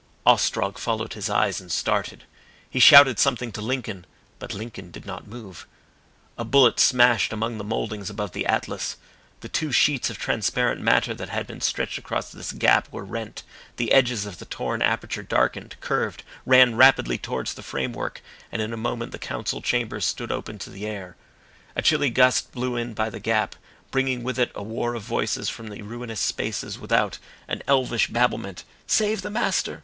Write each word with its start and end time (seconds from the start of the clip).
Ostrog 0.25 0.79
followed 0.79 1.13
his 1.13 1.29
eyes 1.29 1.61
and 1.61 1.71
started. 1.71 2.23
He 2.67 2.79
shouted 2.79 3.19
something 3.19 3.51
to 3.51 3.61
Lincoln, 3.61 4.07
but 4.39 4.51
Lincoln 4.51 4.89
did 4.89 5.05
not 5.05 5.27
move. 5.27 5.67
A 6.39 6.43
bullet 6.43 6.79
smashed 6.79 7.31
among 7.31 7.59
the 7.59 7.63
mouldings 7.63 8.09
above 8.09 8.31
the 8.31 8.47
Atlas. 8.47 8.95
The 9.41 9.47
two 9.47 9.71
sheets 9.71 10.09
of 10.09 10.17
transparent 10.17 10.81
matter 10.81 11.13
that 11.13 11.29
had 11.29 11.45
been 11.45 11.61
stretched 11.61 11.99
across 11.99 12.31
this 12.31 12.51
gap 12.51 12.91
were 12.91 13.05
rent, 13.05 13.43
the 13.75 13.91
edges 13.91 14.25
of 14.25 14.39
the 14.39 14.45
torn 14.45 14.81
aperture 14.81 15.21
darkened, 15.21 15.75
curved, 15.81 16.23
ran 16.47 16.73
rapidly 16.73 17.19
towards 17.19 17.53
the 17.53 17.61
framework, 17.61 18.23
and 18.51 18.59
in 18.59 18.73
a 18.73 18.77
moment 18.77 19.11
the 19.11 19.19
Council 19.19 19.61
chamber 19.61 20.01
stood 20.01 20.31
open 20.31 20.57
to 20.57 20.71
the 20.71 20.87
air. 20.87 21.15
A 21.75 21.83
chilly 21.83 22.09
gust 22.09 22.51
blew 22.51 22.75
in 22.75 22.95
by 22.95 23.11
the 23.11 23.19
gap, 23.19 23.55
bringing 23.91 24.23
with 24.23 24.39
it 24.39 24.51
a 24.55 24.63
war 24.63 24.95
of 24.95 25.03
voices 25.03 25.47
from 25.47 25.67
the 25.67 25.83
ruinous 25.83 26.19
spaces 26.19 26.79
without, 26.79 27.19
an 27.47 27.61
elvish 27.67 28.07
babblement, 28.07 28.63
"Save 28.87 29.21
the 29.21 29.29
Master!" 29.29 29.79